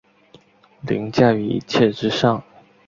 [0.81, 2.43] 凌驾於一切之上